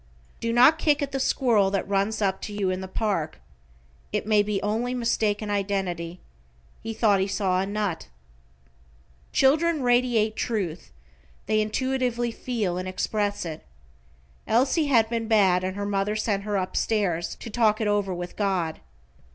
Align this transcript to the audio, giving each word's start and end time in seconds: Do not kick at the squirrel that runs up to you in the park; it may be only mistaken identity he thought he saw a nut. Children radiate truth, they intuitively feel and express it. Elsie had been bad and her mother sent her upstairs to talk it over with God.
Do 0.39 0.51
not 0.51 0.79
kick 0.79 1.03
at 1.03 1.11
the 1.11 1.19
squirrel 1.19 1.69
that 1.69 1.87
runs 1.87 2.23
up 2.23 2.41
to 2.41 2.53
you 2.53 2.71
in 2.71 2.81
the 2.81 2.87
park; 2.87 3.39
it 4.11 4.25
may 4.25 4.41
be 4.41 4.59
only 4.63 4.95
mistaken 4.95 5.51
identity 5.51 6.19
he 6.81 6.91
thought 6.91 7.19
he 7.19 7.27
saw 7.27 7.61
a 7.61 7.67
nut. 7.67 8.07
Children 9.31 9.83
radiate 9.83 10.35
truth, 10.35 10.89
they 11.45 11.61
intuitively 11.61 12.31
feel 12.31 12.79
and 12.79 12.87
express 12.87 13.45
it. 13.45 13.63
Elsie 14.47 14.87
had 14.87 15.07
been 15.07 15.27
bad 15.27 15.63
and 15.63 15.75
her 15.75 15.85
mother 15.85 16.15
sent 16.15 16.45
her 16.45 16.55
upstairs 16.55 17.35
to 17.35 17.51
talk 17.51 17.79
it 17.79 17.85
over 17.87 18.11
with 18.11 18.35
God. 18.35 18.79